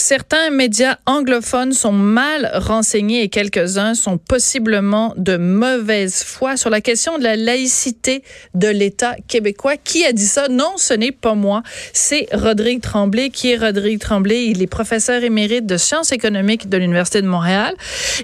Certains 0.00 0.50
médias 0.50 0.98
anglophones 1.06 1.72
sont 1.72 1.90
mal 1.90 2.52
renseignés 2.54 3.24
et 3.24 3.28
quelques-uns 3.28 3.94
sont 3.94 4.16
possiblement 4.16 5.12
de 5.16 5.36
mauvaise 5.36 6.22
foi 6.22 6.56
sur 6.56 6.70
la 6.70 6.80
question 6.80 7.18
de 7.18 7.24
la 7.24 7.34
laïcité 7.34 8.22
de 8.54 8.68
l'État 8.68 9.16
québécois. 9.26 9.76
Qui 9.76 10.04
a 10.04 10.12
dit 10.12 10.24
ça? 10.24 10.46
Non, 10.46 10.74
ce 10.76 10.94
n'est 10.94 11.10
pas 11.10 11.34
moi. 11.34 11.64
C'est 11.92 12.28
Rodrigue 12.32 12.80
Tremblay. 12.80 13.30
Qui 13.30 13.50
est 13.50 13.56
Rodrigue 13.56 13.98
Tremblay? 13.98 14.46
Il 14.46 14.62
est 14.62 14.68
professeur 14.68 15.24
émérite 15.24 15.66
de 15.66 15.76
sciences 15.76 16.12
économiques 16.12 16.68
de 16.68 16.76
l'Université 16.76 17.20
de 17.20 17.26
Montréal. 17.26 17.74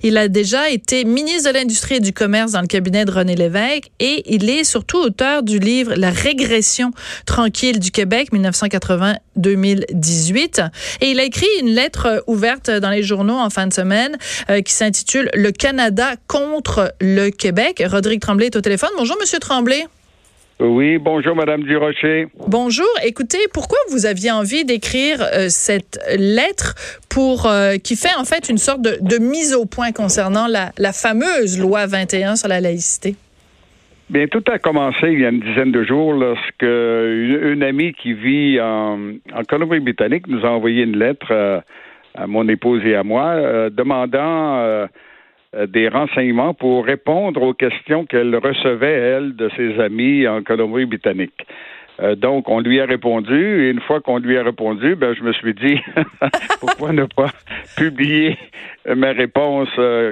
Il 0.05 0.17
a 0.17 0.29
déjà 0.29 0.71
été 0.71 1.05
ministre 1.05 1.51
de 1.51 1.59
l'Industrie 1.59 1.97
et 1.97 2.01
du 2.01 2.13
Commerce 2.13 2.53
dans 2.53 2.61
le 2.61 2.69
cabinet 2.69 3.05
de 3.05 3.11
René 3.11 3.35
Lévesque 3.35 3.91
et 3.99 4.23
il 4.33 4.49
est 4.49 4.63
surtout 4.63 4.99
auteur 4.99 5.43
du 5.43 5.59
livre 5.59 5.95
La 5.97 6.11
régression 6.11 6.93
tranquille 7.27 7.81
du 7.81 7.91
Québec 7.91 8.29
1980-2018. 8.33 10.71
Et 11.01 11.11
il 11.11 11.19
a 11.19 11.25
écrit 11.25 11.64
lettre 11.69 12.07
euh, 12.07 12.21
ouverte 12.27 12.71
dans 12.71 12.91
les 12.91 13.03
journaux 13.03 13.39
en 13.39 13.51
fin 13.51 13.67
de 13.67 13.73
semaine 13.73 14.17
euh, 14.51 14.61
qui 14.61 14.73
s'intitule 14.73 15.31
Le 15.35 15.51
Canada 15.53 16.15
contre 16.27 16.95
le 17.01 17.31
Québec. 17.31 17.83
Rodrigue 17.87 18.21
Tremblay 18.21 18.47
est 18.47 18.57
au 18.57 18.61
téléphone. 18.61 18.91
Bonjour, 18.97 19.17
Monsieur 19.21 19.39
Tremblay. 19.39 19.85
Oui, 20.61 20.99
bonjour, 20.99 21.35
Madame 21.35 21.65
Durocher. 21.65 22.29
Bonjour. 22.47 22.87
Écoutez, 23.03 23.39
pourquoi 23.53 23.79
vous 23.91 24.07
aviez 24.07 24.31
envie 24.31 24.65
d'écrire 24.65 25.21
euh, 25.21 25.49
cette 25.49 26.01
lettre 26.17 26.75
pour 27.09 27.49
qui 27.85 27.95
fait 27.95 28.15
en 28.17 28.25
fait 28.25 28.49
une 28.49 28.59
sorte 28.59 28.81
de, 28.83 29.19
mise 29.19 29.55
au 29.55 29.67
point 29.67 29.93
concernant 29.93 30.49
la, 30.49 30.73
la 30.79 30.93
fameuse 30.93 31.61
loi 31.61 31.87
21 31.87 32.35
sur 32.35 32.49
la 32.49 32.61
laïcité? 32.61 33.15
Bien, 34.11 34.27
tout 34.27 34.45
a 34.49 34.59
commencé 34.59 35.13
il 35.13 35.21
y 35.21 35.25
a 35.25 35.31
une 35.31 35.41
dizaine 35.41 35.73
de 35.73 35.83
jours 35.83 36.13
lorsque 36.13 36.63
une, 36.63 37.63
amie 37.63 37.95
qui 37.95 38.13
vit 38.13 38.61
en, 38.61 38.99
Colombie-Britannique 39.49 40.27
nous 40.29 40.45
a 40.45 40.51
envoyé 40.51 40.83
une 40.83 40.99
lettre 40.99 41.29
euh, 41.31 41.61
à 42.15 42.27
mon 42.27 42.47
épouse 42.49 42.85
et 42.85 42.97
à 42.97 43.03
moi 43.03 43.29
euh, 43.29 43.71
demandant 43.71 44.59
euh, 44.59 44.87
des 45.69 45.89
renseignements 45.89 46.53
pour 46.53 46.85
répondre 46.85 47.43
aux 47.43 47.55
questions 47.55 48.05
qu'elle 48.05 48.37
recevait, 48.37 48.93
elle, 48.93 49.37
de 49.37 49.49
ses 49.57 49.81
amis 49.81 50.29
en 50.29 50.43
Colombie-Britannique. 50.43 51.47
donc, 52.17 52.49
on 52.49 52.61
lui 52.61 52.81
a 52.81 52.87
répondu, 52.87 53.65
et 53.65 53.71
une 53.71 53.81
fois 53.81 54.01
qu'on 54.01 54.19
lui 54.19 54.37
a 54.37 54.43
répondu, 54.43 54.97
ben, 54.97 55.15
je 55.15 55.23
me 55.23 55.33
suis 55.33 55.55
dit, 55.55 55.81
pourquoi 56.61 56.93
ne 56.93 57.05
pas 57.05 57.31
publier 57.77 58.37
ma 58.85 59.13
réponse 59.13 59.71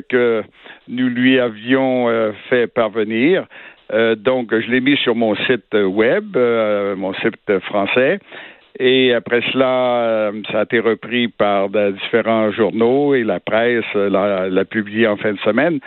que 0.08 0.45
nous 0.86 1.08
lui 1.08 1.41
avions 1.41 2.33
fait 2.48 2.69
parvenir. 2.69 3.47
Euh, 3.93 4.15
donc, 4.15 4.51
je 4.59 4.71
l'ai 4.71 4.81
mis 4.81 4.97
sur 4.97 5.15
mon 5.15 5.35
site 5.47 5.75
web, 5.75 6.37
euh, 6.37 6.97
mon 6.97 7.12
site 7.15 7.59
français. 7.61 8.21
Et 8.79 9.12
après 9.12 9.43
cela, 9.53 10.03
euh, 10.05 10.33
ça 10.51 10.61
a 10.61 10.62
été 10.62 10.81
repris 10.81 11.29
par 11.29 11.69
différents 11.69 12.51
journaux 12.53 13.15
et 13.15 13.23
la 13.23 13.39
presse 13.39 13.85
l'a 13.95 14.65
publié 14.65 15.07
en 15.07 15.17
fin 15.17 15.33
de 15.33 15.39
semaine. 15.41 15.79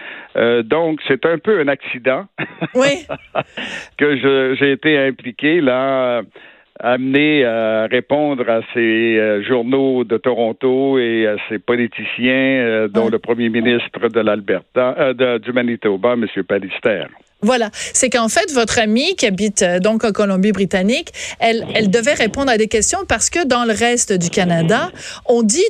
donc, 0.64 1.00
c'est 1.08 1.26
un 1.26 1.40
peu 1.40 1.60
un 1.60 1.68
accident 1.68 2.26
oui. 2.76 3.08
que 3.98 4.56
j'ai 4.56 4.72
été 4.72 5.00
impliqué 5.00 5.62
là 5.62 6.22
amené 6.80 7.46
à 7.46 7.88
répondre 7.88 8.48
à 8.50 8.60
ces 8.74 9.42
journaux 9.44 10.04
de 10.04 10.18
Toronto 10.18 11.00
et 11.00 11.26
à 11.26 11.38
ces 11.50 11.58
politiciens, 11.58 12.88
dont 12.90 13.10
le 13.10 13.18
premier 13.18 13.50
ministre 13.50 14.10
de 14.10 14.20
l'Alberta, 14.20 15.14
du 15.40 15.54
Manitoba, 15.54 16.14
M. 16.14 16.28
Pallister. 16.48 17.06
Voilà, 17.46 17.70
c'est 17.72 18.10
qu'en 18.10 18.28
fait, 18.28 18.52
votre 18.54 18.80
amie 18.80 19.16
qui 19.16 19.28
habite 19.28 19.62
euh, 19.62 19.80
donc 19.80 20.04
en 20.04 20.12
Colombie-Britannique, 20.12 21.12
elle, 21.40 21.92
devait 21.92 22.16
répondre 22.16 22.50
à 22.50 22.58
des 22.58 22.68
questions 22.68 23.00
parce 23.08 23.30
que 23.30 23.46
dans 23.46 23.66
le 23.66 23.74
reste 23.74 24.12
du 24.14 24.32
Canada, 24.32 24.92
on 25.28 25.44
dit 25.44 25.64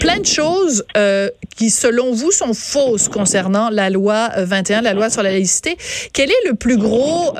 plein 0.00 0.18
de 0.18 0.26
choses 0.26 0.84
euh, 0.98 1.30
qui, 1.56 1.70
selon 1.70 2.12
vous, 2.12 2.30
sont 2.30 2.52
fausses 2.52 3.08
concernant 3.08 3.70
la 3.70 3.88
loi 3.88 4.28
21, 4.36 4.80
euh, 4.80 4.82
la 4.82 4.92
loi 4.92 5.08
sur 5.08 5.22
la 5.22 5.30
laïcité. 5.30 5.78
Quel 6.12 6.30
est 6.30 6.48
le 6.48 6.54
plus 6.54 6.76
gros, 6.76 7.34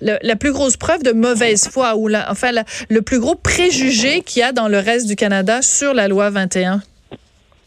la 0.00 0.36
plus 0.36 0.52
grosse 0.52 0.76
preuve 0.76 1.02
de 1.02 1.10
mauvaise 1.10 1.68
foi 1.68 1.96
ou 1.96 2.08
enfin 2.28 2.52
le 2.88 3.02
plus 3.02 3.18
gros 3.18 3.34
préjugé 3.34 4.20
qu'il 4.20 4.38
y 4.38 4.44
a 4.44 4.52
dans 4.52 4.68
le 4.68 4.78
reste 4.78 5.08
du 5.08 5.16
Canada 5.16 5.62
sur 5.62 5.94
la 5.94 6.06
loi 6.06 6.30
21? 6.30 6.80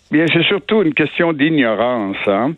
Bien, 0.10 0.26
c'est 0.32 0.44
surtout 0.44 0.84
une 0.84 0.94
question 0.94 1.34
d'ignorance. 1.34 2.16
Hein. 2.28 2.54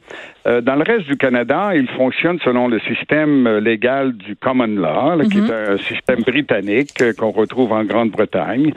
Euh, 0.47 0.61
dans 0.61 0.75
le 0.75 0.83
reste 0.83 1.07
du 1.07 1.17
Canada, 1.17 1.71
il 1.73 1.87
fonctionne 1.89 2.37
selon 2.43 2.67
le 2.67 2.79
système 2.81 3.49
légal 3.57 4.13
du 4.13 4.35
common 4.35 4.67
law, 4.67 5.17
qui 5.27 5.39
est 5.39 5.41
mhm. 5.41 5.51
un 5.51 5.77
système 5.77 6.21
britannique 6.21 7.01
euh, 7.01 7.13
qu'on 7.17 7.31
retrouve 7.31 7.71
en 7.71 7.83
Grande-Bretagne 7.83 8.71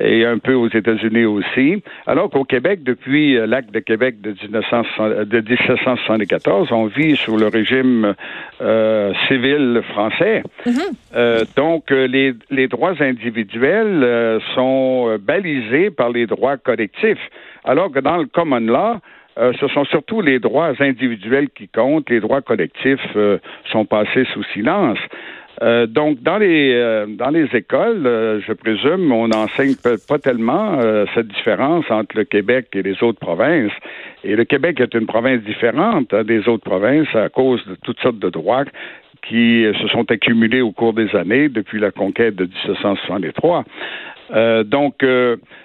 et 0.00 0.24
un 0.24 0.38
peu 0.38 0.54
aux 0.54 0.68
États-Unis 0.68 1.26
aussi. 1.26 1.82
Alors 2.06 2.30
qu'au 2.30 2.44
Québec, 2.44 2.84
depuis 2.84 3.36
euh, 3.36 3.46
l'acte 3.46 3.74
de 3.74 3.80
Québec 3.80 4.22
de, 4.22 4.30
1774, 4.30 6.72
on 6.72 6.86
vit 6.86 7.16
sous 7.16 7.36
le 7.36 7.48
régime 7.48 8.14
civil 9.28 9.82
français. 9.92 10.42
Mhm. 10.66 11.44
donc, 11.56 11.90
les, 11.90 12.34
les, 12.50 12.68
droits 12.68 12.94
individuels 13.00 14.40
sont 14.54 15.18
balisés 15.20 15.90
par 15.90 16.10
les 16.10 16.26
droits 16.26 16.56
collectifs. 16.56 17.18
Alors 17.64 17.90
que 17.90 17.98
dans 18.00 18.18
le 18.18 18.26
common 18.26 18.60
law, 18.60 19.00
euh, 19.38 19.52
ce 19.60 19.68
sont 19.68 19.84
surtout 19.84 20.20
les 20.20 20.38
droits 20.38 20.72
individuels 20.80 21.48
qui 21.50 21.68
comptent, 21.68 22.10
les 22.10 22.20
droits 22.20 22.42
collectifs 22.42 23.00
euh, 23.16 23.38
sont 23.70 23.84
passés 23.84 24.26
sous 24.34 24.42
silence. 24.52 24.98
Euh, 25.62 25.86
donc, 25.86 26.22
dans 26.22 26.38
les 26.38 27.48
écoles, 27.52 28.40
je 28.46 28.52
présume, 28.52 29.12
on 29.12 29.28
n'enseigne 29.28 29.74
pas 30.08 30.18
tellement 30.18 30.80
cette 31.14 31.28
différence 31.28 31.84
entre 31.90 32.16
le 32.16 32.24
Québec 32.24 32.68
et 32.72 32.82
les 32.82 33.02
autres 33.02 33.18
provinces. 33.18 33.72
Et 34.24 34.36
le 34.36 34.44
Québec 34.44 34.80
est 34.80 34.94
une 34.94 35.06
province 35.06 35.42
différente 35.42 36.14
hein, 36.14 36.24
des 36.24 36.48
autres 36.48 36.64
provinces 36.64 37.14
à 37.14 37.28
cause 37.28 37.64
de 37.66 37.76
toutes 37.84 38.00
sortes 38.00 38.18
de 38.18 38.30
droits 38.30 38.64
qui 39.28 39.66
se 39.78 39.88
sont 39.88 40.10
accumulés 40.10 40.62
au 40.62 40.72
cours 40.72 40.94
des 40.94 41.14
années 41.14 41.50
depuis 41.50 41.78
la 41.78 41.90
conquête 41.90 42.36
de 42.36 42.44
1763. 42.44 43.64
Donc, 44.64 45.04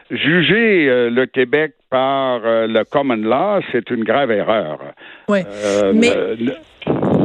juger 0.10 1.10
le 1.10 1.26
Québec 1.26 1.74
par 1.90 2.42
euh, 2.44 2.68
le 2.68 2.84
common 2.84 3.16
law, 3.16 3.62
c'est 3.72 3.90
une 3.90 4.04
grave 4.04 4.32
erreur. 4.32 4.80
Oui. 5.30 5.40
Euh, 5.48 5.94
mais... 5.96 6.12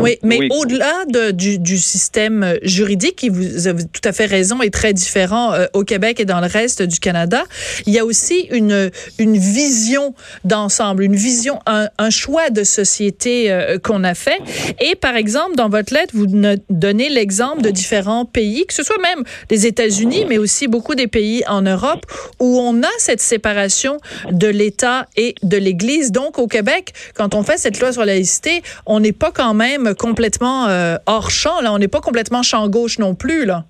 Oui, 0.01 0.19
mais 0.23 0.49
au-delà 0.51 1.05
de, 1.09 1.31
du, 1.31 1.59
du, 1.59 1.79
système 1.79 2.59
juridique, 2.63 3.17
qui 3.17 3.29
vous 3.29 3.67
avez 3.67 3.85
tout 3.85 4.01
à 4.05 4.13
fait 4.13 4.27
raison, 4.27 4.63
est 4.63 4.73
très 4.73 4.93
différent 4.93 5.53
euh, 5.53 5.67
au 5.73 5.85
Québec 5.85 6.21
et 6.21 6.25
dans 6.25 6.41
le 6.41 6.47
reste 6.47 6.83
du 6.83 6.99
Canada, 6.99 7.45
il 7.87 7.93
y 7.93 7.99
a 7.99 8.05
aussi 8.05 8.49
une, 8.51 8.91
une 9.19 9.37
vision 9.37 10.15
d'ensemble, 10.45 11.03
une 11.03 11.17
vision, 11.17 11.59
un, 11.67 11.89
un, 11.99 12.11
choix 12.11 12.51
de 12.51 12.65
société 12.65 13.51
euh, 13.51 13.79
qu'on 13.79 14.05
a 14.05 14.15
fait. 14.15 14.41
Et 14.81 14.95
par 14.95 15.17
exemple, 15.17 15.57
dans 15.57 15.69
votre 15.69 15.93
lettre, 15.95 16.15
vous 16.15 16.27
donnez 16.71 17.09
l'exemple 17.09 17.63
de 17.63 17.71
différents 17.71 18.25
pays, 18.25 18.67
que 18.67 18.75
ce 18.75 18.83
soit 18.83 19.01
même 19.01 19.25
les 19.51 19.67
États-Unis, 19.67 20.27
mais 20.29 20.39
aussi 20.39 20.69
beaucoup 20.69 20.95
des 20.95 21.07
pays 21.07 21.43
en 21.49 21.63
Europe, 21.63 22.07
où 22.39 22.59
on 22.59 22.83
a 22.83 22.91
cette 22.99 23.21
séparation 23.21 23.99
de 24.31 24.49
l'État 24.49 25.07
et 25.17 25.35
de 25.43 25.57
l'Église. 25.57 26.13
Donc, 26.13 26.39
au 26.39 26.47
Québec, 26.47 26.93
quand 27.15 27.35
on 27.35 27.43
fait 27.43 27.59
cette 27.59 27.81
loi 27.81 27.93
sur 27.93 28.03
la 28.05 28.15
laïcité, 28.15 28.63
on 28.87 29.01
n'est 29.01 29.13
pas 29.13 29.31
quand 29.31 29.55
même 29.55 29.90
complètement 29.95 30.67
euh, 30.69 30.97
hors 31.07 31.31
champ. 31.31 31.61
Là, 31.63 31.73
on 31.73 31.79
n'est 31.79 31.89
pas 31.89 32.01
complètement 32.01 32.43
champ 32.43 32.69
gauche 32.69 32.99
non 32.99 33.15
plus. 33.15 33.45
Là. 33.45 33.65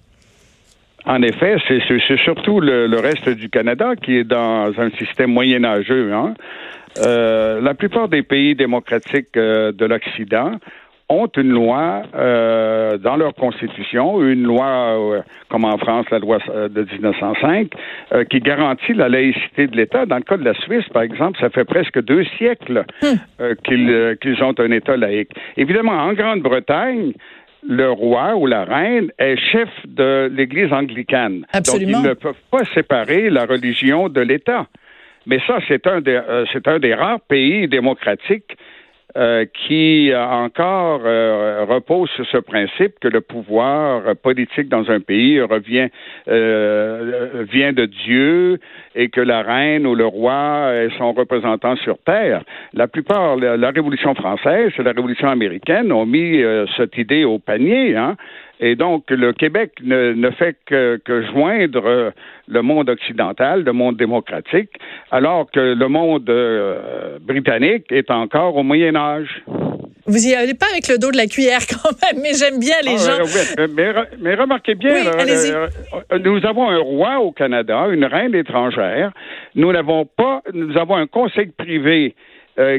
En 1.07 1.23
effet, 1.23 1.57
c'est 1.69 2.19
surtout 2.19 2.61
le, 2.61 2.99
reste 2.99 3.29
du 3.31 3.49
Canada 3.49 3.97
qui 3.97 4.17
est 4.17 4.25
dans 4.25 4.73
un 4.79 4.91
système 4.99 5.33
moyenâgeux. 5.33 6.13
Hein. 6.13 6.35
Euh, 6.99 7.61
la 7.61 7.75
plupart 7.75 8.09
des 8.09 8.23
pays 8.23 8.55
démocratiques 8.55 9.37
euh, 9.37 9.73
de 9.73 9.87
l'Occident 9.87 10.53
ont 11.11 11.29
une 11.37 11.51
loi 11.51 12.03
euh, 12.15 12.97
dans 12.97 13.17
leur 13.17 13.35
constitution, 13.35 14.23
une 14.23 14.45
loi 14.45 14.67
euh, 14.67 15.23
comme 15.49 15.65
en 15.65 15.77
France, 15.77 16.07
la 16.11 16.21
loi 16.21 16.39
euh, 16.49 16.69
de 16.69 16.87
1905, 16.91 17.69
euh, 18.13 18.25
qui 18.25 18.39
garantit 18.39 18.95
la 18.95 19.09
laïcité 19.09 19.67
de 19.67 19.77
l'État. 19.77 20.07
Dans 20.07 20.17
le 20.17 20.23
cas 20.23 20.37
de 20.37 20.45
la 20.45 20.55
Suisse, 20.55 20.89
par 20.93 21.03
exemple, 21.03 21.39
ça 21.41 21.51
fait 21.51 21.65
presque 21.65 22.01
deux 22.03 22.25
siècles 22.39 22.85
hmm. 23.03 23.55
qu'ils 23.65 24.43
ont 24.43 24.55
un 24.59 24.71
État 24.71 24.97
laïque. 24.97 25.33
Évidemment, 25.57 25.99
en 25.99 26.13
Grande-Bretagne, 26.13 27.13
le 27.69 27.91
roi 27.91 28.37
ou 28.37 28.47
la 28.47 28.65
reine 28.65 29.11
est 29.19 29.37
chef 29.37 29.69
de 29.85 30.31
l'Église 30.33 30.73
anglicane. 30.73 31.45
Absolument. 31.53 31.93
Donc, 31.93 32.05
ils 32.05 32.09
ne 32.09 32.15
peuvent 32.15 32.45
pas 32.51 32.65
séparer 32.73 33.31
la 33.31 33.47
religion 33.47 34.09
de 34.09 34.21
l'État. 34.21 34.67
Mais 35.27 35.41
ça, 35.47 35.59
c'est 35.69 35.87
un, 35.87 36.01
des, 36.01 36.19
c'est 36.53 36.67
un 36.67 36.79
des 36.79 36.95
rares 36.95 37.21
pays 37.21 37.69
démocratiques 37.69 38.57
euh, 39.17 39.45
qui 39.67 40.13
euh, 40.13 40.25
encore 40.25 41.03
euh, 41.05 41.65
repose 41.69 42.09
sur 42.11 42.27
ce 42.27 42.39
principe 42.39 42.99
que 43.01 43.09
le 43.09 43.21
pouvoir 43.21 44.15
politique 44.23 44.69
dans 44.69 44.89
un 44.91 45.01
pays 45.01 45.41
revient 45.41 45.89
vient 46.27 47.73
de 47.73 47.87
Dieu 47.87 48.59
et 48.95 49.09
que 49.09 49.21
la 49.21 49.43
reine 49.43 49.87
ou 49.87 49.95
le 49.95 50.07
roi 50.07 50.73
est 50.75 50.97
son 50.99 51.13
représentant 51.13 51.77
sur 51.77 51.99
Terre. 51.99 52.43
La 52.73 52.89
plupart, 52.89 53.37
la, 53.37 53.71
Révolution 53.71 54.15
française 54.15 54.73
et 54.79 54.83
la 54.83 54.93
Révolution 54.93 55.29
américaine 55.29 55.93
ont 55.93 56.07
mis 56.07 56.43
euh, 56.43 56.67
cette 56.77 56.97
idée 56.99 57.25
au 57.25 57.39
panier. 57.39 57.97
Hein? 57.97 58.17
Et 58.63 58.77
donc, 58.77 59.11
le 59.11 59.33
Québec 59.33 59.73
ne, 59.83 60.13
ne 60.13 60.31
fait 60.31 60.55
que, 60.67 61.01
que, 61.03 61.23
joindre 61.29 61.83
euh, 61.87 62.11
le 62.47 62.61
monde 62.61 62.91
occidental, 62.91 63.65
le 63.65 63.73
monde 63.73 63.97
démocratique, 63.97 64.71
alors 65.11 65.51
que 65.51 65.61
le 65.61 65.89
monde 65.89 66.29
euh, 66.29 67.19
britannique 67.21 67.87
est 67.91 68.11
encore 68.11 68.57
au 68.57 68.63
Moyen 68.63 68.97
Âge. 68.97 69.43
Vous 70.07 70.27
y 70.27 70.35
allez 70.35 70.53
pas 70.53 70.67
avec 70.71 70.89
le 70.89 70.99
dos 70.99 71.11
de 71.11 71.17
la 71.17 71.27
cuillère 71.27 71.61
quand 71.71 71.91
même, 72.03 72.23
mais 72.23 72.35
j'aime 72.35 72.61
bien 72.61 72.77
les 72.85 73.09
ah, 73.09 73.23
gens. 73.23 73.67
mais, 73.75 73.93
mais, 74.21 74.35
remarquez 74.35 74.75
bien, 74.75 75.07
euh, 75.07 76.19
nous 76.19 76.45
avons 76.45 76.69
un 76.69 76.79
roi 76.79 77.19
au 77.19 77.33
Canada, 77.33 77.87
une 77.91 78.05
reine 78.05 78.35
étrangère. 78.35 79.13
Nous 79.55 79.73
n'avons 79.73 80.05
pas, 80.05 80.43
nous 80.53 80.77
avons 80.77 80.97
un 80.97 81.07
conseil 81.07 81.47
privé 81.47 82.15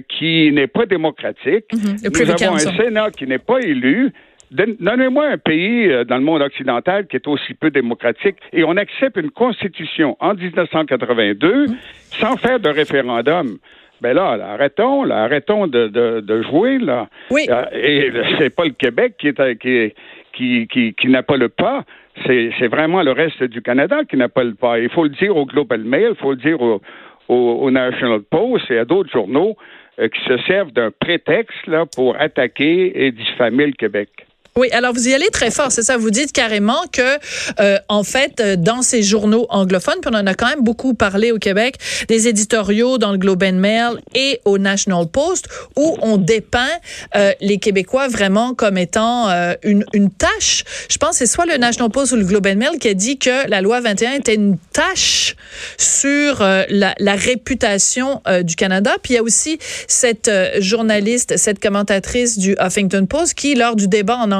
qui 0.09 0.51
n'est 0.51 0.67
pas 0.67 0.85
démocratique. 0.85 1.65
Mhm. 1.73 1.95
nous 2.13 2.29
avons 2.29 2.53
un 2.53 2.59
Sénat 2.59 3.09
qui 3.09 3.25
n'est 3.25 3.39
pas 3.39 3.59
élu. 3.61 4.13
Donnez-moi 4.51 5.27
un 5.27 5.37
pays 5.37 5.87
euh, 5.87 6.03
dans 6.03 6.17
le 6.17 6.23
monde 6.23 6.41
occidental 6.41 7.07
qui 7.07 7.15
est 7.15 7.27
aussi 7.27 7.53
peu 7.53 7.69
démocratique 7.69 8.35
et 8.51 8.65
on 8.65 8.75
accepte 8.75 9.15
une 9.17 9.31
constitution 9.31 10.17
en 10.19 10.33
1982 10.33 11.67
sans 12.09 12.35
faire 12.35 12.59
de 12.59 12.69
référendum. 12.69 13.57
Ben 14.01 14.13
là, 14.13 14.37
arrêtons, 14.51 15.03
là, 15.03 15.23
arrêtons 15.23 15.67
de, 15.67 15.87
de, 15.87 16.41
jouer 16.41 16.79
là. 16.79 17.07
Oui. 17.29 17.45
Euh, 17.49 17.63
et 17.71 18.11
c'est 18.39 18.53
pas 18.53 18.65
le 18.65 18.71
Québec 18.71 19.15
qui 19.17 19.27
est 19.27 19.55
qui 19.57 19.93
qui, 20.33 20.67
qui, 20.67 20.93
qui 20.95 21.07
n'a 21.07 21.23
pas 21.23 21.37
le 21.37 21.49
pas. 21.49 21.85
C'est 22.25 22.67
vraiment 22.67 23.03
le 23.03 23.11
reste 23.11 23.43
du 23.43 23.61
Canada 23.61 24.03
qui 24.09 24.17
n'a 24.17 24.27
pas 24.27 24.43
le 24.43 24.55
pas. 24.55 24.79
Il 24.79 24.89
faut 24.89 25.03
le 25.03 25.09
dire 25.09 25.37
au 25.37 25.45
Global 25.45 25.81
Mail, 25.81 26.09
il 26.11 26.15
faut 26.15 26.31
le 26.31 26.37
dire 26.37 26.61
au, 26.61 26.81
au, 27.29 27.71
National 27.71 28.21
Post 28.21 28.69
et 28.69 28.79
à 28.79 28.85
d'autres 28.85 29.11
journaux 29.11 29.55
euh, 29.99 30.09
qui 30.09 30.19
se 30.27 30.37
servent 30.45 30.71
d'un 30.71 30.91
prétexte 30.91 31.67
là, 31.67 31.85
pour 31.85 32.19
attaquer 32.19 33.05
et 33.05 33.11
diffamer 33.11 33.67
le 33.67 33.73
Québec. 33.73 34.09
Oui, 34.57 34.67
alors 34.73 34.93
vous 34.93 35.07
y 35.07 35.13
allez 35.13 35.29
très 35.29 35.49
fort, 35.49 35.71
c'est 35.71 35.81
ça. 35.81 35.95
Vous 35.95 36.11
dites 36.11 36.33
carrément 36.33 36.81
que, 36.91 37.17
euh, 37.61 37.77
en 37.87 38.03
fait, 38.03 38.41
euh, 38.41 38.57
dans 38.57 38.81
ces 38.81 39.01
journaux 39.01 39.45
anglophones, 39.49 40.01
puis 40.01 40.11
on 40.13 40.17
en 40.17 40.27
a 40.27 40.33
quand 40.33 40.49
même 40.49 40.61
beaucoup 40.61 40.93
parlé 40.93 41.31
au 41.31 41.37
Québec, 41.37 41.75
des 42.09 42.27
éditoriaux 42.27 42.97
dans 42.97 43.13
le 43.13 43.17
Globe 43.17 43.43
and 43.43 43.53
Mail 43.53 44.01
et 44.13 44.41
au 44.43 44.57
National 44.57 45.07
Post, 45.07 45.47
où 45.77 45.97
on 46.01 46.17
dépeint 46.17 46.67
euh, 47.15 47.31
les 47.39 47.59
Québécois 47.59 48.09
vraiment 48.09 48.53
comme 48.53 48.77
étant 48.77 49.29
une, 49.63 49.85
une 49.93 50.11
tâche. 50.11 50.65
Je 50.89 50.97
pense 50.97 51.11
que 51.11 51.15
c'est 51.17 51.27
soit 51.27 51.45
le 51.45 51.55
National 51.57 51.89
Post 51.89 52.11
ou 52.11 52.17
le 52.17 52.25
Globe 52.25 52.47
and 52.47 52.57
Mail 52.57 52.77
qui 52.79 52.89
a 52.89 52.93
dit 52.93 53.17
que 53.17 53.47
la 53.49 53.61
loi 53.61 53.79
21 53.79 54.13
était 54.13 54.35
une 54.35 54.57
tâche 54.73 55.35
sur 55.77 56.39
la, 56.41 56.93
la, 56.97 57.15
réputation 57.15 58.21
du 58.43 58.55
Canada. 58.55 58.97
Puis 59.01 59.13
il 59.13 59.15
y 59.15 59.19
a 59.19 59.23
aussi 59.23 59.59
cette 59.87 60.31
journaliste, 60.59 61.37
cette 61.37 61.59
commentatrice 61.59 62.37
du 62.37 62.55
Huffington 62.59 63.05
Post 63.05 63.35
qui, 63.35 63.55
lors 63.55 63.75
du 63.75 63.87
débat 63.87 64.17
en 64.17 64.31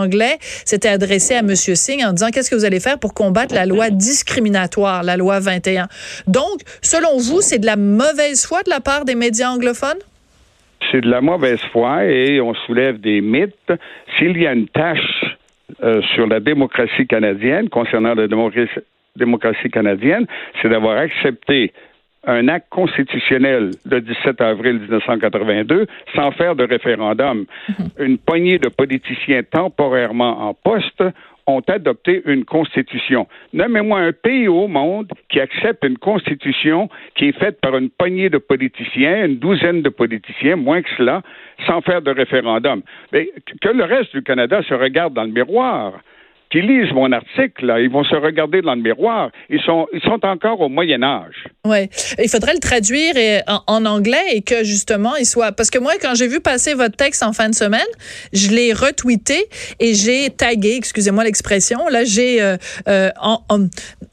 s'était 0.65 0.89
adressé 0.89 1.35
à 1.35 1.39
M. 1.39 1.55
Singh 1.55 2.03
en 2.03 2.13
disant 2.13 2.29
qu'est-ce 2.31 2.49
que 2.49 2.55
vous 2.55 2.65
allez 2.65 2.79
faire 2.79 2.99
pour 2.99 3.13
combattre 3.13 3.53
la 3.55 3.65
loi 3.65 3.89
discriminatoire, 3.89 5.03
la 5.03 5.17
loi 5.17 5.39
21. 5.39 5.87
Donc, 6.27 6.61
selon 6.81 7.17
vous, 7.17 7.41
c'est 7.41 7.59
de 7.59 7.65
la 7.65 7.75
mauvaise 7.75 8.45
foi 8.45 8.63
de 8.63 8.69
la 8.69 8.79
part 8.79 9.05
des 9.05 9.15
médias 9.15 9.49
anglophones? 9.49 9.99
C'est 10.91 11.01
de 11.01 11.09
la 11.09 11.21
mauvaise 11.21 11.61
foi 11.71 12.05
et 12.05 12.41
on 12.41 12.53
soulève 12.65 12.99
des 12.99 13.21
mythes. 13.21 13.71
S'il 14.17 14.37
y 14.37 14.47
a 14.47 14.53
une 14.53 14.67
tâche 14.67 15.37
euh, 15.83 16.01
sur 16.15 16.27
la 16.27 16.39
démocratie 16.39 17.07
canadienne, 17.07 17.69
concernant 17.69 18.13
la 18.13 18.27
démocratie 19.15 19.69
canadienne, 19.69 20.25
c'est 20.61 20.69
d'avoir 20.69 20.97
accepté 20.97 21.71
un 22.25 22.47
acte 22.47 22.67
constitutionnel 22.69 23.71
le 23.89 24.01
17 24.01 24.41
avril 24.41 24.79
1982 24.79 25.87
sans 26.15 26.31
faire 26.31 26.55
de 26.55 26.63
référendum. 26.63 27.45
Mhm. 27.69 27.75
Une 27.99 28.17
poignée 28.17 28.59
de 28.59 28.69
politiciens 28.69 29.41
temporairement 29.43 30.49
en 30.49 30.53
poste 30.53 31.03
ont 31.47 31.61
adopté 31.67 32.21
une 32.25 32.45
constitution. 32.45 33.27
Nommez-moi 33.53 33.99
un 33.99 34.11
pays 34.11 34.47
au 34.47 34.67
monde 34.67 35.11
qui 35.29 35.39
accepte 35.39 35.83
une 35.83 35.97
constitution 35.97 36.89
qui 37.15 37.29
est 37.29 37.39
faite 37.39 37.59
par 37.61 37.75
une 37.75 37.89
poignée 37.89 38.29
de 38.29 38.37
politiciens, 38.37 39.25
une 39.25 39.37
douzaine 39.37 39.81
de 39.81 39.89
politiciens, 39.89 40.55
moins 40.55 40.81
que 40.81 40.89
cela, 40.97 41.21
sans 41.65 41.81
faire 41.81 42.01
de 42.01 42.11
référendum. 42.11 42.81
Mais 43.11 43.31
que 43.61 43.69
le 43.69 43.83
reste 43.83 44.13
du 44.15 44.21
Canada 44.21 44.61
se 44.63 44.73
regarde 44.73 45.13
dans 45.13 45.23
le 45.23 45.31
miroir 45.31 45.93
qui 46.51 46.61
lisent 46.61 46.91
mon 46.93 47.11
article, 47.11 47.65
là, 47.65 47.79
ils 47.79 47.89
vont 47.89 48.03
se 48.03 48.15
regarder 48.15 48.61
dans 48.61 48.75
le 48.75 48.81
miroir. 48.81 49.31
Ils 49.49 49.61
sont, 49.61 49.87
ils 49.93 50.01
sont 50.01 50.19
encore 50.25 50.59
au 50.59 50.69
Moyen 50.69 51.01
Âge. 51.01 51.45
Ouais, 51.65 51.89
il 52.21 52.29
faudrait 52.29 52.53
le 52.53 52.59
traduire 52.59 53.13
en, 53.67 53.85
anglais 53.85 54.23
et 54.33 54.41
que 54.41 54.63
justement 54.63 55.15
il 55.15 55.25
soit. 55.25 55.53
Parce 55.53 55.69
que 55.69 55.79
moi, 55.79 55.93
quand 56.01 56.13
j'ai 56.13 56.27
vu 56.27 56.41
passer 56.41 56.73
votre 56.73 56.95
texte 56.95 57.23
en 57.23 57.33
fin 57.33 57.49
de 57.49 57.55
semaine, 57.55 57.81
je 58.33 58.49
l'ai 58.49 58.73
retweeté 58.73 59.45
et 59.79 59.93
j'ai 59.93 60.29
tagué, 60.29 60.75
excusez-moi 60.75 61.23
l'expression, 61.23 61.87
là, 61.87 62.03
j'ai 62.03 62.41
euh, 62.41 62.57
euh, 62.87 63.09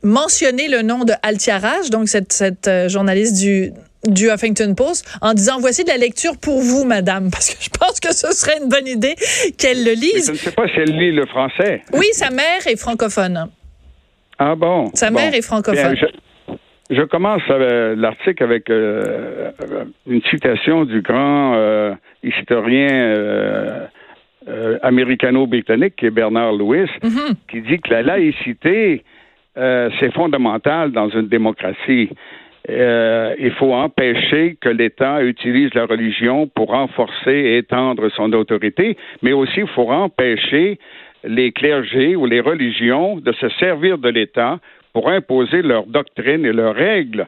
mentionné 0.03 0.69
le 0.69 0.83
nom 0.83 1.05
de 1.05 1.13
Altiarage, 1.23 1.91
donc 1.91 2.09
cette, 2.09 2.33
cette 2.33 2.69
euh, 2.69 2.89
journaliste 2.89 3.41
du 3.41 3.73
du 4.07 4.31
Huffington 4.31 4.75
Post 4.75 5.19
en 5.23 5.35
disant 5.35 5.59
voici 5.61 5.85
de 5.85 5.89
la 5.89 5.97
lecture 5.97 6.33
pour 6.41 6.61
vous, 6.61 6.85
madame, 6.85 7.31
parce 7.33 7.55
que 7.55 7.63
je 7.63 7.71
pense 7.71 8.01
que 8.01 8.13
ce 8.15 8.33
serait 8.33 8.59
une 8.63 8.69
bonne 8.69 8.87
idée 8.87 9.15
qu'elle 9.59 9.85
le 9.85 9.93
lise. 9.93 10.27
je 10.27 10.33
ne 10.33 10.37
sais 10.37 10.53
pas 10.53 10.69
si 10.69 10.79
elle 10.79 10.97
lit 10.97 11.13
le 11.13 11.27
français. 11.27 11.83
Oui, 11.93 12.07
sa 12.13 12.31
mère 12.31 12.67
est 12.67 12.79
francophone. 12.79 13.49
Ah 14.39 14.55
bon? 14.55 14.91
Sa 14.95 15.11
mère 15.11 15.35
est 15.35 15.43
francophone. 15.43 15.97
je, 16.91 17.03
commence 17.03 17.43
euh, 17.51 17.97
l'article 17.97 18.45
avec 18.45 18.71
euh, 18.71 19.51
une 20.07 20.23
citation 20.31 20.85
du 20.85 21.03
grand 21.03 21.55
euh, 21.57 21.95
historien 22.23 23.89
américano-britannique 24.83 25.97
qui 25.97 26.07
est 26.07 26.11
Bernard 26.11 26.53
Lewis, 26.53 26.89
mm-hmm. 27.03 27.35
qui 27.51 27.61
dit 27.61 27.81
que 27.81 27.91
la 27.91 28.03
laïcité, 28.03 29.05
c'est 29.55 30.13
fondamental 30.15 30.93
dans 30.93 31.11
une 31.11 31.29
démocratie. 31.29 32.09
Euh, 32.71 33.35
il 33.39 33.51
faut 33.53 33.73
empêcher 33.73 34.57
que 34.61 34.69
l'État 34.69 35.23
utilise 35.23 35.73
la 35.75 35.87
religion 35.87 36.47
pour 36.49 36.69
renforcer 36.69 37.33
et 37.33 37.59
étendre 37.59 38.11
son 38.11 38.33
autorité, 38.33 38.97
mais 39.23 39.33
aussi 39.33 39.61
il 39.61 39.69
faut 39.69 39.91
empêcher 39.91 40.79
les 41.25 41.53
clergés 41.53 42.15
ou 42.15 42.27
les 42.27 42.41
religions 42.41 43.17
de 43.17 43.33
se 43.33 43.49
servir 43.61 43.99
de 43.99 44.09
l'État 44.11 44.59
pour 44.93 45.09
imposer 45.09 45.63
leurs 45.63 45.87
doctrines 45.87 46.45
et 46.45 46.53
leurs 46.53 46.75
règles. 46.75 47.27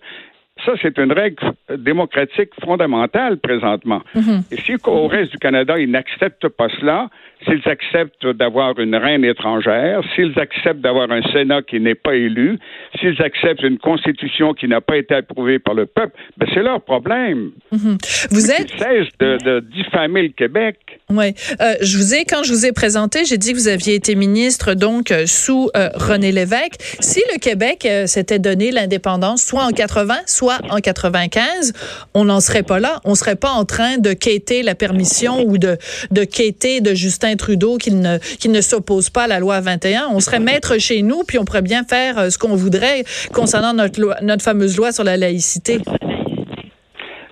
Ça, 0.65 0.73
c'est 0.83 0.99
une 0.99 1.13
règle 1.13 1.37
démocratique 1.79 2.51
fondamentale 2.63 3.39
présentement. 3.39 4.03
Mhm. 4.15 4.43
Et 4.51 4.57
si 4.61 4.75
au 4.85 5.07
reste 5.07 5.33
du 5.33 5.39
Canada, 5.39 5.79
ils 5.79 5.91
n'acceptent 5.91 6.49
pas 6.49 6.69
cela, 6.81 7.09
s'ils 7.45 7.67
acceptent 7.67 8.27
d'avoir 8.27 8.79
une 8.79 8.95
reine 8.95 9.25
étrangère, 9.25 10.03
s'ils 10.15 10.39
acceptent 10.39 10.81
d'avoir 10.81 11.11
un 11.11 11.23
Sénat 11.33 11.63
qui 11.63 11.81
n'est 11.81 11.95
pas 11.95 12.15
élu, 12.15 12.59
s'ils 12.99 13.21
acceptent 13.23 13.63
une 13.63 13.79
constitution 13.79 14.53
qui 14.53 14.69
n'a 14.69 14.81
pas 14.81 14.97
été 14.97 15.15
approuvée 15.15 15.59
par 15.59 15.75
le 15.75 15.87
peuple, 15.87 16.13
ben 16.37 16.47
c'est 16.53 16.63
leur 16.63 16.83
problème. 16.83 17.53
Mhm. 17.73 17.99
Vous 18.31 18.51
êtes... 18.51 18.71
Ils 18.75 18.79
cessent 18.79 19.19
de, 19.19 19.61
diffamer 19.61 20.23
le 20.23 20.29
Québec. 20.29 20.77
Oui. 21.09 21.35
Euh, 21.61 21.75
je 21.81 21.97
vous 21.97 22.15
ai, 22.15 22.25
quand 22.25 22.43
je 22.43 22.53
vous 22.53 22.67
ai 22.67 22.73
présenté, 22.73 23.25
j'ai 23.25 23.39
dit 23.39 23.53
que 23.53 23.57
vous 23.57 23.69
aviez 23.69 23.95
été 23.95 24.15
ministre 24.15 24.75
donc 24.75 25.11
euh, 25.11 25.25
sous 25.27 25.71
euh, 25.77 25.89
René 25.95 26.33
Lévesque. 26.33 26.77
Si 27.01 27.21
le 27.33 27.39
Québec 27.39 27.87
s'était 28.07 28.39
donné 28.39 28.71
l'indépendance, 28.71 29.45
soit 29.45 29.65
en 29.65 29.71
80, 29.71 30.15
soit 30.27 30.50
en 30.71 30.79
95, 30.79 31.73
on 32.15 32.25
n'en 32.25 32.41
serait 32.41 32.63
pas 32.63 32.81
là. 32.81 33.01
On 33.05 33.15
serait 33.15 33.37
pas 33.37 33.51
en 33.51 33.65
train 33.65 33.99
de 33.99 34.13
quêter 34.13 34.63
la 34.63 34.75
permission 34.75 35.43
ou 35.47 35.59
de, 35.59 35.79
de 36.11 36.25
quêter 36.25 36.81
de 36.81 36.95
Justin 36.95 37.37
Trudeau 37.37 37.77
qu'il 37.79 38.01
ne, 38.01 38.19
ne 38.47 38.61
s'oppose 38.61 39.11
pas 39.11 39.25
à 39.25 39.27
la 39.27 39.39
loi 39.39 39.61
21. 39.61 40.09
On 40.13 40.21
serait 40.21 40.41
maître 40.41 40.79
chez 40.79 41.03
nous, 41.03 41.23
puis 41.25 41.39
on 41.39 41.45
pourrait 41.45 41.63
bien 41.63 41.85
faire 41.85 42.19
euh, 42.19 42.31
ce 42.31 42.39
qu'on 42.39 42.57
voudrait 42.57 43.05
concernant 43.33 43.73
notre, 43.73 44.17
notre 44.23 44.43
fameuse 44.43 44.77
loi 44.77 44.93
sur 44.93 45.05
la 45.05 45.17
laïcité. 45.17 45.81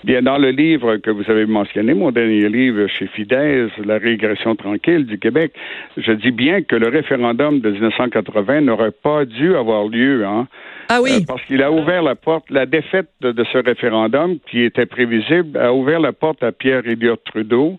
Bien, 0.09 0.23
dans 0.23 0.39
le 0.39 0.53
livre 0.53 0.97
que 0.97 1.11
vous 1.11 1.31
avez 1.31 1.45
mentionné, 1.45 1.93
mon 1.93 2.11
dernier 2.11 2.49
livre 2.49 2.87
chez 2.87 3.09
Fidesz, 3.09 3.71
La 3.85 3.99
régression 3.99 4.57
tranquille 4.57 5.05
du 5.05 5.19
Québec, 5.19 5.53
je 5.99 6.13
dis 6.13 6.31
bien 6.31 6.63
que 6.63 6.77
le 6.77 6.89
référendum 6.89 7.61
de 7.61 7.71
1980 7.73 8.63
n'aurait 8.63 8.91
pas 8.91 9.27
dû 9.27 9.55
avoir 9.55 9.87
lieu. 9.87 10.25
Hein, 10.25 10.49
ah 10.89 11.03
oui. 11.03 11.11
Euh, 11.13 11.25
parce 11.29 11.45
qu'il 11.45 11.63
a 11.63 11.71
ouvert 11.71 12.03
la 12.03 12.15
porte, 12.15 12.49
la 12.49 12.65
défaite 12.65 13.11
de, 13.21 13.45
ce 13.53 13.59
référendum, 13.59 14.39
qui 14.51 14.63
était 14.63 14.87
prévisible, 14.87 15.59
a 15.59 15.75
ouvert 15.75 16.01
la 16.01 16.15
porte 16.15 16.43
à 16.43 16.53
Pierre 16.53 16.87
Elliott 16.87 17.21
Trudeau 17.25 17.79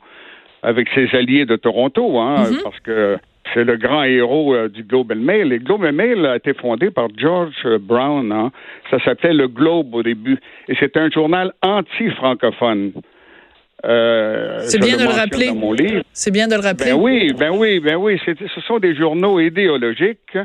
avec 0.62 0.88
ses 0.94 1.10
alliés 1.18 1.48
de 1.48 1.56
Toronto, 1.56 2.20
hein, 2.20 2.44
mhm. 2.48 2.60
parce 2.64 2.80
que 2.82 3.18
c'est 3.54 3.64
le 3.64 3.78
grand 3.78 4.04
héros 4.04 4.54
euh, 4.54 4.70
du 4.70 4.84
Global 4.84 5.20
Mail. 5.20 5.54
Et 5.54 5.60
Global 5.60 5.94
Mail 5.94 6.26
a 6.26 6.36
été 6.36 6.54
fondé 6.54 6.92
par 6.92 7.08
George 7.18 7.66
Brown. 7.80 8.32
Hein. 8.32 8.52
Ça 8.90 9.04
s'appelait 9.04 9.34
le 9.34 9.48
Globe 9.48 9.94
au 9.96 10.04
début. 10.04 10.40
Et 10.68 10.76
c'est 10.80 10.98
un 10.98 11.10
journal 11.10 11.54
anti-francophone. 11.62 12.94
Euh, 13.86 14.60
c'est 14.62 14.80
bien 14.80 14.98
de 14.98 15.04
le 15.04 15.10
rappeler. 15.10 15.52
C'est 16.12 16.32
bien 16.32 16.48
de 16.48 16.56
le 16.56 16.62
rappeler. 16.62 16.92
Ben 16.92 17.00
oui, 17.00 17.34
ben 17.38 17.52
oui, 17.54 17.80
ben 17.80 17.96
oui. 17.96 18.20
Ce 18.26 18.62
sont 18.62 18.80
des 18.80 18.96
journaux 18.96 19.40
idéologiques 19.40 20.38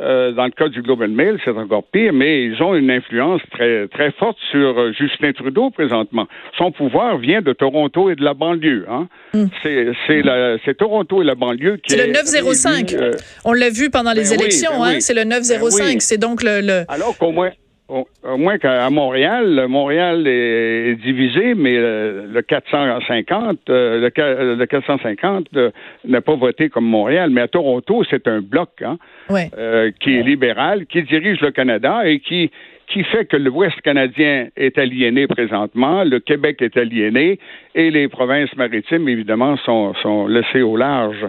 Euh, 0.00 0.32
dans 0.32 0.44
le 0.44 0.50
cas 0.50 0.68
du 0.68 0.82
Global 0.82 1.10
Mail, 1.10 1.38
c'est 1.44 1.52
encore 1.52 1.84
pire, 1.84 2.12
mais 2.12 2.44
ils 2.44 2.60
ont 2.62 2.74
une 2.74 2.90
influence 2.90 3.40
très, 3.52 3.86
très 3.88 4.10
forte 4.12 4.36
sur 4.50 4.78
euh, 4.78 4.92
Justin 4.92 5.32
Trudeau 5.32 5.70
présentement. 5.70 6.26
Son 6.58 6.72
pouvoir 6.72 7.18
vient 7.18 7.42
de 7.42 7.52
Toronto 7.52 8.10
et 8.10 8.16
de 8.16 8.24
la 8.24 8.34
banlieue. 8.34 8.86
Hein. 8.90 9.08
Mm. 9.32 9.44
C'est 9.62 10.76
Toronto 10.76 11.22
et 11.22 11.24
la 11.24 11.36
banlieue 11.36 11.76
qui 11.76 11.94
C'est 11.94 12.06
le 12.06 12.12
905. 12.12 12.92
Euh, 12.92 13.12
On 13.44 13.52
l'a 13.52 13.70
vu 13.70 13.88
pendant 13.90 14.12
les 14.12 14.30
ben 14.30 14.40
élections, 14.40 14.72
ben 14.80 14.96
hein? 14.96 15.00
c'est 15.00 15.14
le 15.14 15.24
905. 15.24 15.84
Ben 15.84 16.00
c'est 16.00 16.18
donc 16.18 16.42
le, 16.42 16.60
le... 16.60 16.84
Alors 16.88 17.16
qu'au 17.16 17.30
moins, 17.30 17.50
au, 17.88 18.06
moins 18.38 18.58
qu'à 18.58 18.88
Montréal, 18.90 19.66
Montréal 19.68 20.26
est, 20.26 20.94
divisé, 21.02 21.54
mais 21.54 21.76
le, 21.76 22.40
450, 22.40 23.58
le, 23.68 24.00
le 24.00 24.66
450 24.66 25.48
euh, 25.56 25.70
n'a 26.06 26.20
pas 26.20 26.34
voté 26.34 26.70
comme 26.70 26.86
Montréal. 26.86 27.30
Mais 27.30 27.42
à 27.42 27.48
Toronto, 27.48 28.02
c'est 28.08 28.26
un 28.26 28.40
bloc 28.40 28.70
hein, 28.82 28.96
euh, 29.30 29.90
qui 30.00 30.16
est 30.16 30.22
libéral, 30.22 30.86
qui 30.86 31.02
dirige 31.02 31.40
le 31.40 31.50
Canada 31.50 32.02
et 32.06 32.20
qui 32.20 32.50
qui 32.86 33.02
fait 33.02 33.24
que 33.24 33.36
l'Ouest 33.36 33.80
canadien 33.80 34.48
est 34.56 34.76
aliéné 34.78 35.26
présentement, 35.26 36.04
le 36.04 36.20
Québec 36.20 36.60
est 36.60 36.76
aliéné 36.76 37.38
et 37.74 37.90
les 37.90 38.08
provinces 38.08 38.54
maritimes, 38.56 39.08
évidemment, 39.08 39.56
sont, 39.56 39.94
sont 40.02 40.26
laissées 40.26 40.60
au 40.60 40.76
large. 40.76 41.26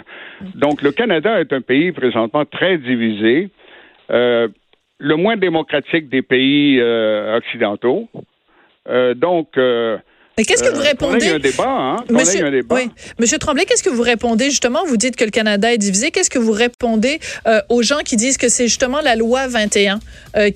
Donc, 0.55 0.81
le 0.81 0.91
Canada 0.91 1.39
est 1.39 1.53
un 1.53 1.61
pays 1.61 1.93
présentement 1.93 2.43
très 2.45 2.77
divisé. 2.77 3.49
Euh, 4.11 4.47
le 4.99 5.15
moins 5.15 5.37
démocratique 5.37 6.09
des 6.09 6.21
pays 6.21 6.79
euh, 6.79 7.37
occidentaux. 7.37 8.07
Euh, 8.87 9.13
donc, 9.13 9.49
euh, 9.57 9.97
mais 10.37 10.43
qu'est-ce 10.43 10.63
que 10.63 10.75
vous 10.75 10.81
répondez? 10.81 11.29
un 11.29 11.39
débat, 11.39 11.63
hein? 11.65 11.95
Monsieur, 12.09 12.45
un 12.45 12.51
débat. 12.51 12.75
Oui. 12.75 12.89
Monsieur 13.19 13.37
Tremblay, 13.37 13.63
qu'est-ce 13.63 13.83
que 13.83 13.89
vous 13.89 14.01
répondez 14.01 14.49
justement? 14.49 14.83
Vous 14.85 14.97
dites 14.97 15.15
que 15.15 15.23
le 15.23 15.31
Canada 15.31 15.73
est 15.73 15.77
divisé. 15.77 16.11
Qu'est-ce 16.11 16.29
que 16.29 16.39
vous 16.39 16.51
répondez 16.51 17.19
aux 17.69 17.81
gens 17.83 17.99
qui 18.03 18.17
disent 18.17 18.37
que 18.37 18.49
c'est 18.49 18.67
justement 18.67 18.99
la 18.99 19.15
loi 19.15 19.47
21 19.47 19.99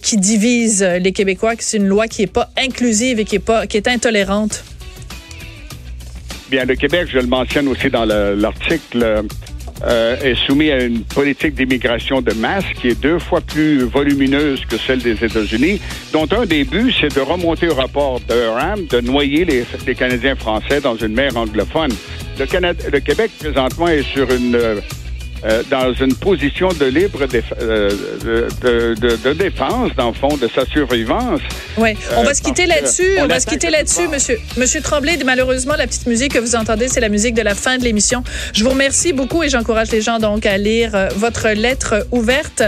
qui 0.01 0.17
divise 0.17 0.83
les 0.83 1.13
Québécois, 1.13 1.55
que 1.55 1.63
c'est 1.63 1.77
une 1.77 1.87
loi 1.87 2.07
qui 2.07 2.23
n'est 2.23 2.27
pas 2.27 2.49
inclusive 2.57 3.21
et 3.21 3.23
qui 3.23 3.37
est, 3.37 3.45
pas, 3.45 3.67
qui 3.67 3.77
est 3.77 3.87
intolérante? 3.87 4.65
Bien, 6.49 6.65
le 6.65 6.75
Québec, 6.75 7.07
je 7.09 7.19
le 7.19 7.27
mentionne 7.27 7.69
aussi 7.69 7.89
dans 7.89 8.03
l'article, 8.03 9.23
euh, 9.85 10.17
est 10.21 10.35
soumis 10.35 10.71
à 10.71 10.83
une 10.83 11.03
politique 11.03 11.55
d'immigration 11.55 12.21
de 12.21 12.33
masse 12.33 12.65
qui 12.79 12.89
est 12.89 13.01
deux 13.01 13.19
fois 13.19 13.41
plus 13.41 13.83
volumineuse 13.83 14.65
que 14.65 14.77
celle 14.77 15.01
des 15.01 15.23
États-Unis, 15.23 15.81
dont 16.11 16.27
un 16.31 16.45
des 16.45 16.63
buts, 16.63 16.93
c'est 16.99 17.13
de 17.13 17.21
remonter 17.21 17.69
au 17.69 17.75
rapport 17.75 18.19
de 18.21 18.49
de 18.75 19.01
noyer 19.01 19.45
les, 19.45 19.95
Canadiens 19.95 20.35
français 20.35 20.81
dans 20.81 20.95
une 20.95 21.13
mer 21.13 21.35
anglophone. 21.35 21.91
Le, 22.39 22.45
Canada, 22.45 22.83
le 22.91 22.99
Québec, 22.99 23.31
présentement, 23.39 23.87
est 23.87 24.03
sur 24.03 24.29
une 24.31 24.57
euh, 25.43 25.59
euh, 25.59 25.63
dans 25.69 25.93
une 25.93 26.15
position 26.15 26.69
de 26.69 26.85
libre 26.85 27.19
euh, 27.21 27.89
de, 28.23 28.95
de, 28.95 29.15
de, 29.15 29.33
défense, 29.33 29.91
dans 29.95 30.09
le 30.09 30.13
fond, 30.13 30.37
de 30.37 30.47
sa 30.53 30.65
survivance. 30.65 31.41
Oui, 31.77 31.95
on 32.17 32.23
va 32.23 32.33
se 32.33 32.41
quitter 32.41 32.65
là-dessus. 32.65 33.17
On, 33.19 33.27
va 33.27 33.39
se 33.39 33.45
quitter 33.45 33.69
là-dessus, 33.69 34.07
monsieur. 34.07 34.37
Monsieur 34.57 34.81
Tremblay, 34.81 35.17
malheureusement, 35.25 35.75
la 35.77 35.87
petite 35.87 36.07
musique 36.07 36.33
que 36.33 36.39
vous 36.39 36.55
entendez, 36.55 36.87
c'est 36.87 36.99
la 36.99 37.09
musique 37.09 37.35
de 37.35 37.41
la 37.41 37.55
fin 37.55 37.77
de 37.77 37.83
l'émission. 37.83 38.23
Je 38.53 38.63
vous 38.63 38.69
remercie 38.69 39.13
beaucoup 39.13 39.43
et 39.43 39.49
j'encourage 39.49 39.91
les 39.91 40.01
gens 40.01 40.19
donc 40.19 40.45
à 40.45 40.57
lire 40.57 40.95
euh, 40.95 41.09
votre 41.15 41.49
lettre 41.49 42.07
ouverte 42.11 42.63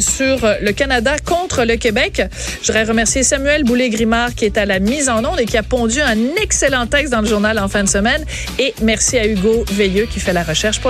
sur 0.00 0.38
le 0.60 0.72
Canada 0.72 1.16
contre 1.24 1.64
le 1.64 1.76
Québec. 1.76 2.22
Je 2.62 2.66
voudrais 2.66 2.84
remercier 2.84 3.22
Samuel 3.22 3.64
Boulay-Grimard 3.64 4.34
qui 4.34 4.44
est 4.44 4.58
à 4.58 4.66
la 4.66 4.78
mise 4.78 5.08
en 5.08 5.24
onde 5.24 5.40
et 5.40 5.46
qui 5.46 5.56
a 5.56 5.62
pondu 5.62 6.00
un 6.00 6.16
excellent 6.40 6.86
texte 6.86 7.12
dans 7.12 7.20
le 7.20 7.26
journal 7.26 7.58
en 7.58 7.68
fin 7.68 7.82
de 7.82 7.88
semaine. 7.88 8.24
Et 8.58 8.74
merci 8.82 9.18
à 9.18 9.26
Hugo 9.26 9.64
Veilleux 9.72 10.06
qui 10.06 10.20
fait 10.20 10.32
la 10.32 10.42
recherche 10.42 10.80
pour 10.80 10.84